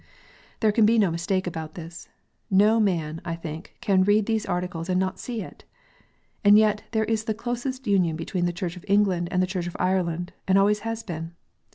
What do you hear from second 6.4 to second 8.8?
And yet there is the closest union between the Church